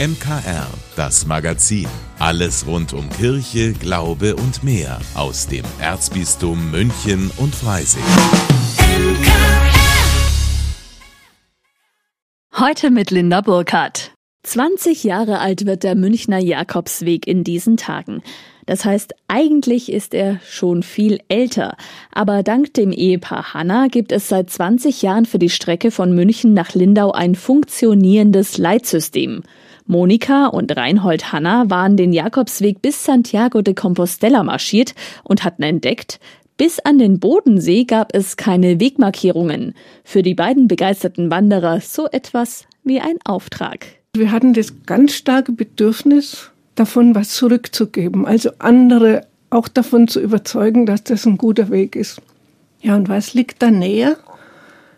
[0.00, 1.88] MKR, das Magazin.
[2.20, 8.04] Alles rund um Kirche, Glaube und mehr aus dem Erzbistum München und Freising.
[12.56, 14.12] Heute mit Linda Burkhardt.
[14.44, 18.22] 20 Jahre alt wird der Münchner Jakobsweg in diesen Tagen.
[18.66, 21.76] Das heißt, eigentlich ist er schon viel älter.
[22.12, 26.54] Aber dank dem Ehepaar Hanna gibt es seit 20 Jahren für die Strecke von München
[26.54, 29.42] nach Lindau ein funktionierendes Leitsystem.
[29.88, 36.20] Monika und Reinhold Hanna waren den Jakobsweg bis Santiago de Compostela marschiert und hatten entdeckt,
[36.58, 39.74] bis an den Bodensee gab es keine Wegmarkierungen.
[40.04, 43.86] Für die beiden begeisterten Wanderer so etwas wie ein Auftrag.
[44.14, 50.84] Wir hatten das ganz starke Bedürfnis, davon was zurückzugeben, also andere auch davon zu überzeugen,
[50.84, 52.20] dass das ein guter Weg ist.
[52.82, 54.18] Ja, und was liegt da näher?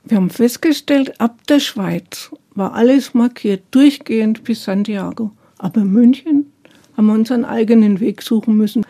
[0.05, 5.33] Wir haben festgestellt, ab der Schweiz war alles markiert, durchgehend bis Santiago.
[5.59, 6.53] Aber München
[6.97, 8.85] haben wir unseren eigenen Weg suchen müssen.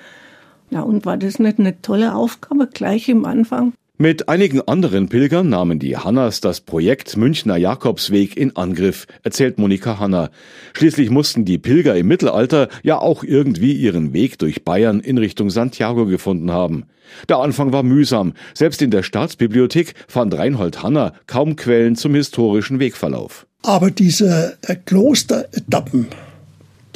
[0.70, 3.72] Ja, und war das nicht eine tolle Aufgabe gleich im Anfang?
[4.02, 9.98] Mit einigen anderen Pilgern nahmen die Hannas das Projekt Münchner Jakobsweg in Angriff, erzählt Monika
[9.98, 10.30] Hanna.
[10.72, 15.50] Schließlich mussten die Pilger im Mittelalter ja auch irgendwie ihren Weg durch Bayern in Richtung
[15.50, 16.86] Santiago gefunden haben.
[17.28, 18.32] Der Anfang war mühsam.
[18.54, 23.46] Selbst in der Staatsbibliothek fand Reinhold Hanna kaum Quellen zum historischen Wegverlauf.
[23.64, 26.06] Aber diese äh, Klosteretappen,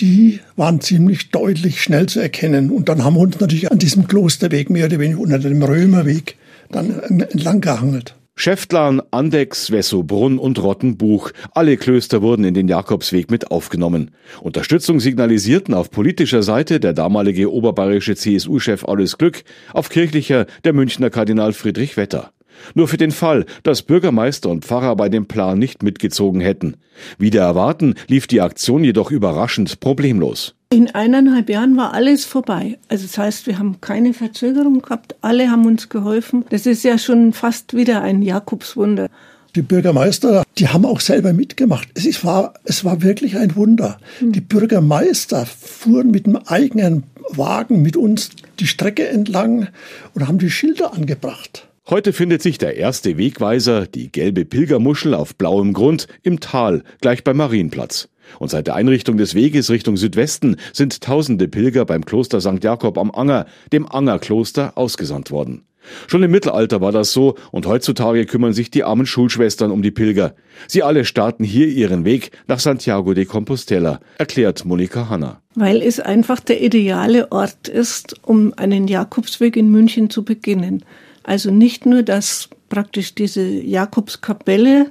[0.00, 2.70] die waren ziemlich deutlich schnell zu erkennen.
[2.70, 6.38] Und dann haben wir uns natürlich an diesem Klosterweg mehr oder weniger unter dem Römerweg
[6.74, 8.16] dann entlang gehangelt.
[8.36, 14.10] Schäftlarn, Andex, Wessobrunn und Rottenbuch, alle Klöster wurden in den Jakobsweg mit aufgenommen.
[14.40, 21.10] Unterstützung signalisierten auf politischer Seite der damalige oberbayerische CSU-Chef Alles Glück, auf kirchlicher der Münchner
[21.10, 22.32] Kardinal Friedrich Wetter.
[22.74, 26.76] Nur für den Fall, dass Bürgermeister und Pfarrer bei dem Plan nicht mitgezogen hätten.
[27.18, 30.56] Wieder erwarten lief die Aktion jedoch überraschend problemlos.
[30.74, 32.78] In eineinhalb Jahren war alles vorbei.
[32.88, 35.14] Also das heißt, wir haben keine Verzögerung gehabt.
[35.20, 36.44] Alle haben uns geholfen.
[36.50, 39.08] Das ist ja schon fast wieder ein Jakobswunder.
[39.54, 41.86] Die Bürgermeister, die haben auch selber mitgemacht.
[41.94, 43.98] Es war, es war wirklich ein Wunder.
[44.18, 44.32] Hm.
[44.32, 49.68] Die Bürgermeister fuhren mit dem eigenen Wagen mit uns die Strecke entlang
[50.14, 51.68] und haben die Schilder angebracht.
[51.88, 57.22] Heute findet sich der erste Wegweiser, die gelbe Pilgermuschel auf blauem Grund, im Tal, gleich
[57.22, 58.08] beim Marienplatz.
[58.38, 62.62] Und seit der Einrichtung des Weges Richtung Südwesten sind tausende Pilger beim Kloster St.
[62.62, 65.64] Jakob am Anger, dem Angerkloster, ausgesandt worden.
[66.06, 69.90] Schon im Mittelalter war das so und heutzutage kümmern sich die armen Schulschwestern um die
[69.90, 70.34] Pilger.
[70.66, 75.40] Sie alle starten hier ihren Weg nach Santiago de Compostela, erklärt Monika Hanna.
[75.54, 80.84] Weil es einfach der ideale Ort ist, um einen Jakobsweg in München zu beginnen.
[81.22, 84.90] Also nicht nur, dass praktisch diese Jakobskapelle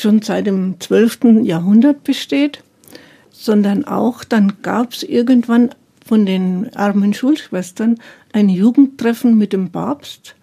[0.00, 1.42] schon seit dem 12.
[1.42, 2.62] Jahrhundert besteht,
[3.30, 5.70] sondern auch dann gab es irgendwann
[6.04, 7.98] von den armen Schulschwestern
[8.32, 10.36] ein Jugendtreffen mit dem Papst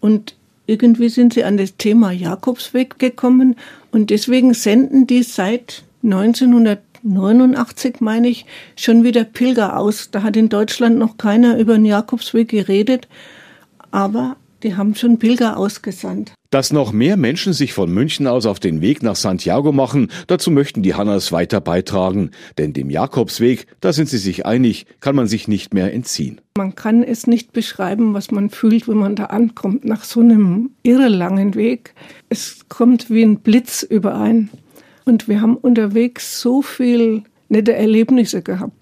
[0.00, 0.34] und
[0.66, 3.56] irgendwie sind sie an das Thema Jakobsweg gekommen
[3.92, 8.46] und deswegen senden die seit 1989, meine ich,
[8.76, 10.10] schon wieder Pilger aus.
[10.10, 13.06] Da hat in Deutschland noch keiner über den Jakobsweg geredet,
[13.90, 16.32] aber die haben schon Pilger ausgesandt.
[16.50, 20.50] Dass noch mehr Menschen sich von München aus auf den Weg nach Santiago machen, dazu
[20.50, 22.32] möchten die Hannas weiter beitragen.
[22.58, 26.40] Denn dem Jakobsweg, da sind sie sich einig, kann man sich nicht mehr entziehen.
[26.56, 30.70] Man kann es nicht beschreiben, was man fühlt, wenn man da ankommt, nach so einem
[30.82, 31.94] irrelangen Weg.
[32.28, 34.50] Es kommt wie ein Blitz überein.
[35.04, 38.72] Und wir haben unterwegs so viel nette Erlebnisse gehabt.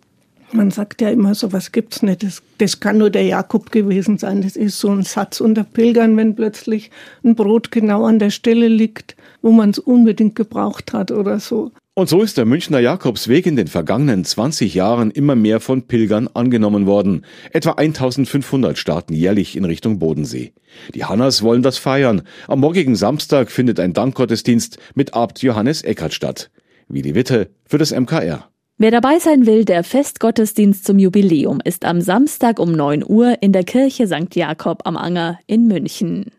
[0.55, 2.23] Man sagt ja immer, so was gibt's nicht.
[2.23, 4.41] Das, das kann nur der Jakob gewesen sein.
[4.41, 6.93] Das ist so ein Satz unter Pilgern, wenn plötzlich
[7.25, 11.73] ein Brot genau an der Stelle liegt, wo man es unbedingt gebraucht hat oder so.
[11.95, 16.29] Und so ist der Münchner Jakobsweg in den vergangenen 20 Jahren immer mehr von Pilgern
[16.29, 17.25] angenommen worden.
[17.53, 20.53] Etwa 1500 starten jährlich in Richtung Bodensee.
[20.95, 22.23] Die Hannas wollen das feiern.
[22.47, 26.53] Am morgigen Samstag findet ein Dankgottesdienst mit Abt Johannes Eckert statt.
[26.89, 28.49] Wie die Witte für das MKR.
[28.77, 33.53] Wer dabei sein will, der Festgottesdienst zum Jubiläum ist am Samstag um 9 Uhr in
[33.53, 34.35] der Kirche St.
[34.35, 36.33] Jakob am Anger in München.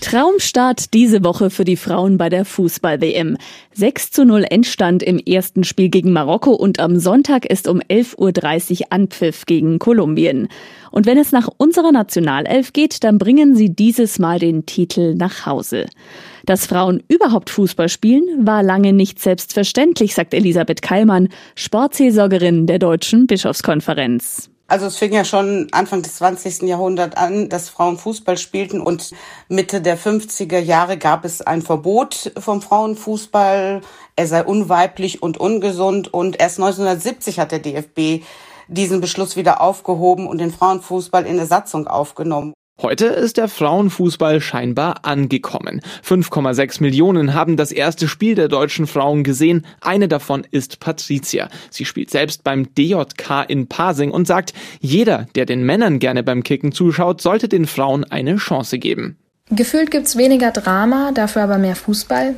[0.00, 3.36] Traumstart diese Woche für die Frauen bei der Fußball-WM.
[3.74, 8.80] 6 zu 0 Endstand im ersten Spiel gegen Marokko und am Sonntag ist um 11.30
[8.80, 10.46] Uhr Anpfiff gegen Kolumbien.
[10.92, 15.44] Und wenn es nach unserer Nationalelf geht, dann bringen sie dieses Mal den Titel nach
[15.44, 15.86] Hause.
[16.48, 23.26] Dass Frauen überhaupt Fußball spielen, war lange nicht selbstverständlich, sagt Elisabeth Keilmann, Sportseelsorgerin der Deutschen
[23.26, 24.48] Bischofskonferenz.
[24.66, 26.62] Also es fing ja schon Anfang des 20.
[26.62, 29.10] Jahrhunderts an, dass Frauen Fußball spielten und
[29.50, 33.82] Mitte der 50er Jahre gab es ein Verbot vom Frauenfußball.
[34.16, 38.24] Er sei unweiblich und ungesund und erst 1970 hat der DFB
[38.68, 42.54] diesen Beschluss wieder aufgehoben und den Frauenfußball in der Satzung aufgenommen.
[42.80, 45.80] Heute ist der Frauenfußball scheinbar angekommen.
[46.04, 49.66] 5,6 Millionen haben das erste Spiel der deutschen Frauen gesehen.
[49.80, 51.48] Eine davon ist Patricia.
[51.70, 56.44] Sie spielt selbst beim DJK in Pasing und sagt, jeder, der den Männern gerne beim
[56.44, 59.18] Kicken zuschaut, sollte den Frauen eine Chance geben.
[59.50, 62.34] Gefühlt gibt's weniger Drama, dafür aber mehr Fußball.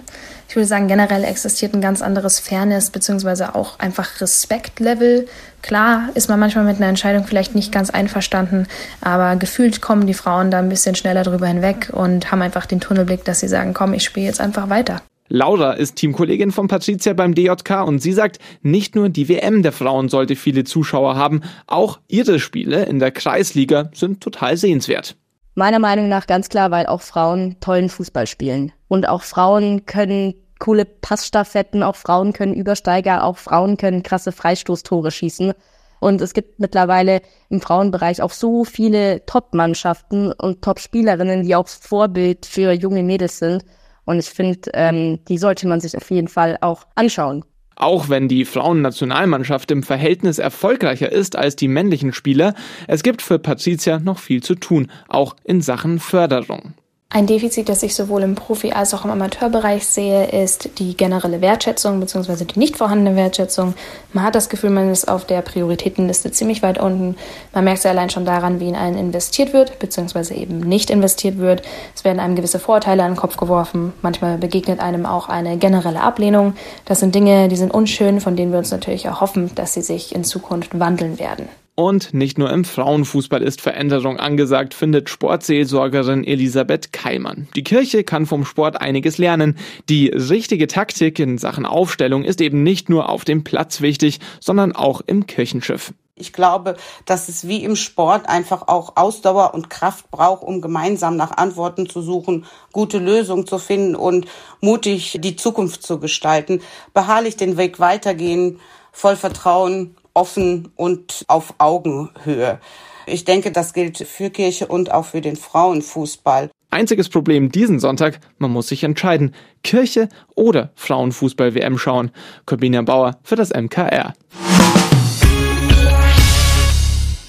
[0.48, 5.26] Ich würde sagen, generell existiert ein ganz anderes Fairness beziehungsweise auch einfach Respektlevel.
[5.62, 8.66] Klar ist man manchmal mit einer Entscheidung vielleicht nicht ganz einverstanden,
[9.00, 12.80] aber gefühlt kommen die Frauen da ein bisschen schneller drüber hinweg und haben einfach den
[12.80, 15.02] Tunnelblick, dass sie sagen, komm, ich spiele jetzt einfach weiter.
[15.28, 19.70] Laura ist Teamkollegin von Patricia beim DJK und sie sagt, nicht nur die WM der
[19.70, 25.16] Frauen sollte viele Zuschauer haben, auch ihre Spiele in der Kreisliga sind total sehenswert.
[25.54, 28.72] Meiner Meinung nach ganz klar, weil auch Frauen tollen Fußball spielen.
[28.88, 35.10] Und auch Frauen können coole Passstaffetten, auch Frauen können Übersteiger, auch Frauen können krasse Freistoßtore
[35.10, 35.52] schießen.
[35.98, 37.20] Und es gibt mittlerweile
[37.50, 43.64] im Frauenbereich auch so viele Top-Mannschaften und Top-Spielerinnen, die auch Vorbild für junge Mädels sind.
[44.06, 47.44] Und ich finde, ähm, die sollte man sich auf jeden Fall auch anschauen.
[47.80, 52.52] Auch wenn die Frauennationalmannschaft im Verhältnis erfolgreicher ist als die männlichen Spieler,
[52.86, 56.74] es gibt für Patricia noch viel zu tun, auch in Sachen Förderung.
[57.12, 61.40] Ein Defizit, das ich sowohl im Profi- als auch im Amateurbereich sehe, ist die generelle
[61.40, 62.44] Wertschätzung bzw.
[62.44, 63.74] die nicht vorhandene Wertschätzung.
[64.12, 67.16] Man hat das Gefühl, man ist auf der Prioritätenliste ziemlich weit unten.
[67.52, 70.34] Man merkt es ja allein schon daran, wie in einen investiert wird bzw.
[70.34, 71.62] eben nicht investiert wird.
[71.96, 73.92] Es werden einem gewisse Vorteile an den Kopf geworfen.
[74.02, 76.54] Manchmal begegnet einem auch eine generelle Ablehnung.
[76.84, 79.82] Das sind Dinge, die sind unschön, von denen wir uns natürlich auch hoffen, dass sie
[79.82, 81.48] sich in Zukunft wandeln werden.
[81.80, 87.48] Und nicht nur im Frauenfußball ist Veränderung angesagt, findet Sportseelsorgerin Elisabeth Keilmann.
[87.56, 89.56] Die Kirche kann vom Sport einiges lernen.
[89.88, 94.72] Die richtige Taktik in Sachen Aufstellung ist eben nicht nur auf dem Platz wichtig, sondern
[94.76, 95.94] auch im Kirchenschiff.
[96.16, 101.16] Ich glaube, dass es wie im Sport einfach auch Ausdauer und Kraft braucht, um gemeinsam
[101.16, 104.26] nach Antworten zu suchen, gute Lösungen zu finden und
[104.60, 106.60] mutig die Zukunft zu gestalten,
[106.92, 108.60] beharrlich den Weg weitergehen,
[108.92, 112.60] voll Vertrauen, offen und auf Augenhöhe.
[113.06, 116.50] Ich denke, das gilt für Kirche und auch für den Frauenfußball.
[116.70, 119.34] Einziges Problem diesen Sonntag, man muss sich entscheiden,
[119.64, 122.12] Kirche oder Frauenfußball-WM schauen.
[122.46, 124.14] Corbinian Bauer für das MKR.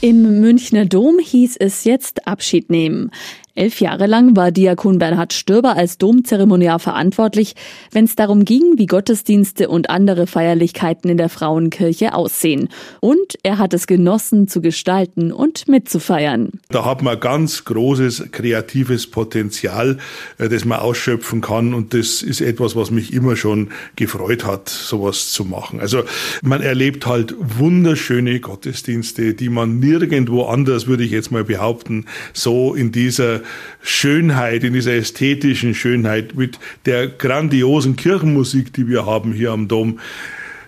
[0.04, 3.12] Im Münchner Dom hieß es jetzt Abschied nehmen.
[3.54, 7.56] Elf Jahre lang war Diakon Bernhard Stürber als Domzeremoniar verantwortlich,
[7.92, 12.70] wenn es darum ging, wie Gottesdienste und andere Feierlichkeiten in der Frauenkirche aussehen.
[13.02, 16.62] Und er hat es genossen, zu gestalten und mitzufeiern.
[16.70, 19.98] Da hat man ganz großes kreatives Potenzial,
[20.38, 21.74] äh, das man ausschöpfen kann.
[21.74, 25.82] Und das ist etwas, was mich immer schon gefreut hat, sowas zu machen.
[25.82, 26.04] Also
[26.42, 32.74] man erlebt halt wunderschöne Gottesdienste, die man nirgendwo anders, würde ich jetzt mal behaupten, so
[32.74, 33.41] in dieser
[33.82, 40.00] Schönheit, in dieser ästhetischen Schönheit, mit der grandiosen Kirchenmusik, die wir haben hier am Dom,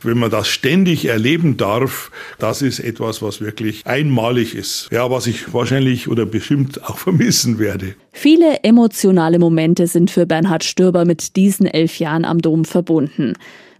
[0.04, 4.90] wenn man das ständig erleben darf, das ist etwas, was wirklich einmalig ist.
[4.92, 7.96] Ja, was ich wahrscheinlich oder bestimmt auch vermissen werde.
[8.12, 13.34] Viele emotionale Momente sind für Bernhard Stürber mit diesen elf Jahren am Dom verbunden.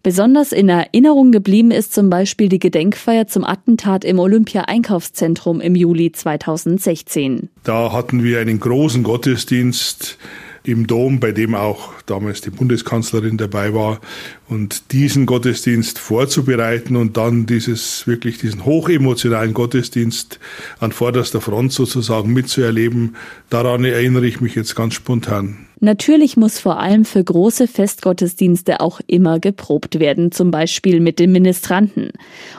[0.04, 6.12] Besonders in Erinnerung geblieben ist zum Beispiel die Gedenkfeier zum Attentat im Olympia-Einkaufszentrum im Juli
[6.12, 7.48] 2016.
[7.64, 10.18] Da hatten wir einen großen Gottesdienst
[10.66, 14.02] im Dom, bei dem auch damals die Bundeskanzlerin dabei war.
[14.50, 20.38] Und diesen Gottesdienst vorzubereiten und dann dieses wirklich diesen hochemotionalen Gottesdienst
[20.80, 23.16] an vorderster Front sozusagen mitzuerleben,
[23.50, 25.68] daran erinnere ich mich jetzt ganz spontan.
[25.80, 31.32] Natürlich muss vor allem für große Festgottesdienste auch immer geprobt werden, zum Beispiel mit den
[31.32, 32.12] Ministranten.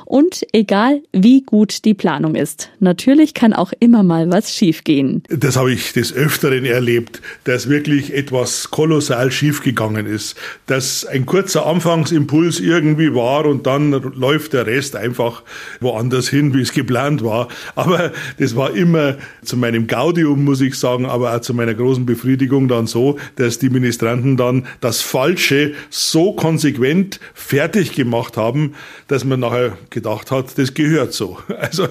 [0.04, 5.22] Und egal wie gut die Planung ist, natürlich kann auch immer mal was schiefgehen.
[5.28, 11.66] Das habe ich des Öfteren erlebt, dass wirklich etwas kolossal schiefgegangen ist, dass ein kurzer
[11.66, 15.42] Anfangsimpuls irgendwie war und dann läuft der Rest einfach
[15.80, 17.48] woanders hin, wie es geplant war.
[17.74, 22.06] Aber das war immer zu meinem Gaudium, muss ich sagen, aber auch zu meiner großen
[22.06, 23.03] Befriedigung dann so,
[23.36, 28.74] dass die Ministranten dann das Falsche so konsequent fertig gemacht haben,
[29.08, 31.38] dass man nachher gedacht hat, das gehört so.
[31.64, 31.88] Also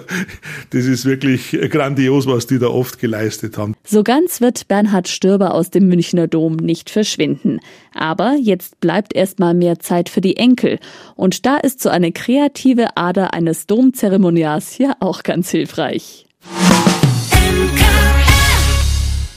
[0.69, 3.73] das ist wirklich grandios, was die da oft geleistet haben.
[3.83, 7.59] So ganz wird Bernhard Stürber aus dem Münchner Dom nicht verschwinden.
[7.93, 10.79] Aber jetzt bleibt erstmal mehr Zeit für die Enkel.
[11.15, 16.25] Und da ist so eine kreative Ader eines Domzeremonials hier auch ganz hilfreich.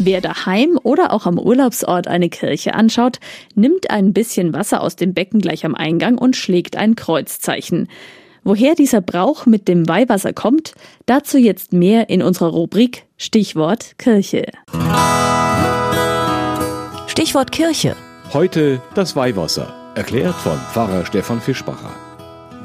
[0.07, 3.19] Wer daheim oder auch am Urlaubsort eine Kirche anschaut,
[3.57, 7.89] nimmt ein bisschen Wasser aus dem Becken gleich am Eingang und schlägt ein Kreuzzeichen.
[8.45, 10.75] Woher dieser Brauch mit dem Weihwasser kommt,
[11.07, 14.47] dazu jetzt mehr in unserer Rubrik Stichwort Kirche.
[17.09, 17.97] Stichwort Kirche.
[18.33, 22.06] Heute das Weihwasser, erklärt von Pfarrer Stefan Fischbacher.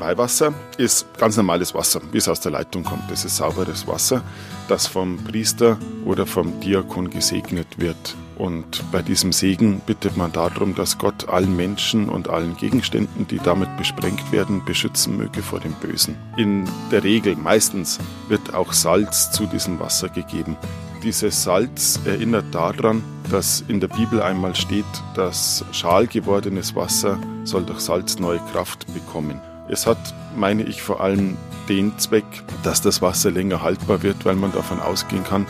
[0.01, 3.09] Weihwasser ist ganz normales Wasser, wie es aus der Leitung kommt.
[3.09, 4.23] Das ist sauberes Wasser,
[4.67, 8.15] das vom Priester oder vom Diakon gesegnet wird.
[8.37, 13.37] Und bei diesem Segen bittet man darum, dass Gott allen Menschen und allen Gegenständen, die
[13.37, 16.17] damit besprengt werden, beschützen möge vor dem Bösen.
[16.35, 20.57] In der Regel, meistens, wird auch Salz zu diesem Wasser gegeben.
[21.03, 27.63] Dieses Salz erinnert daran, dass in der Bibel einmal steht, dass schal gewordenes Wasser soll
[27.63, 29.39] durch Salz neue Kraft bekommen.
[29.67, 29.97] Es hat,
[30.35, 31.37] meine ich, vor allem
[31.69, 32.25] den Zweck,
[32.63, 35.45] dass das Wasser länger haltbar wird, weil man davon ausgehen kann,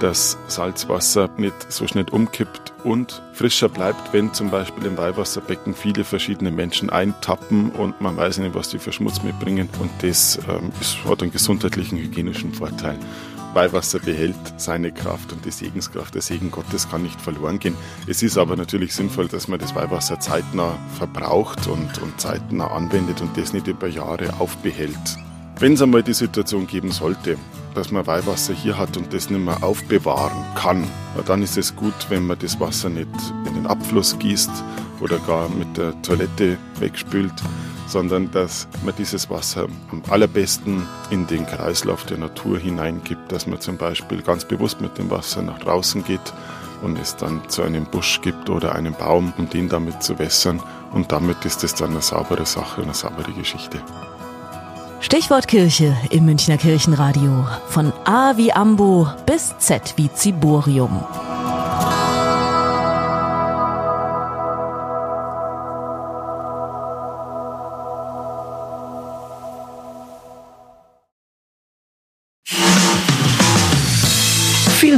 [0.00, 6.04] dass Salzwasser nicht so schnell umkippt und frischer bleibt, wenn zum Beispiel im Weihwasserbecken viele
[6.04, 9.68] verschiedene Menschen eintappen und man weiß nicht, was die für Schmutz mitbringen.
[9.80, 10.70] Und das ähm,
[11.04, 12.96] hat einen gesundheitlichen, hygienischen Vorteil.
[13.54, 17.76] Weihwasser behält seine Kraft und die Segenskraft, der Segen Gottes kann nicht verloren gehen.
[18.06, 23.20] Es ist aber natürlich sinnvoll, dass man das Weihwasser zeitnah verbraucht und, und zeitnah anwendet
[23.20, 25.25] und das nicht über Jahre aufbehält.
[25.58, 27.38] Wenn es einmal die Situation geben sollte,
[27.74, 30.86] dass man Weihwasser hier hat und das nicht mehr aufbewahren kann,
[31.24, 33.08] dann ist es gut, wenn man das Wasser nicht
[33.46, 34.50] in den Abfluss gießt
[35.00, 37.32] oder gar mit der Toilette wegspült,
[37.86, 43.58] sondern dass man dieses Wasser am allerbesten in den Kreislauf der Natur hineingibt, dass man
[43.58, 46.34] zum Beispiel ganz bewusst mit dem Wasser nach draußen geht
[46.82, 50.62] und es dann zu einem Busch gibt oder einem Baum, um den damit zu wässern.
[50.92, 53.80] Und damit ist es dann eine saubere Sache, eine saubere Geschichte.
[55.06, 57.46] Stichwort Kirche im Münchner Kirchenradio.
[57.68, 61.00] Von A wie Ambo bis Z wie Ziborium.